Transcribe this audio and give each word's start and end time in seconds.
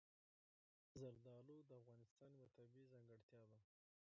زردالو 1.01 1.57
د 1.69 1.71
افغانستان 1.81 2.29
یوه 2.37 2.49
طبیعي 2.57 2.89
ځانګړتیا 2.93 3.41
ده. 3.51 3.59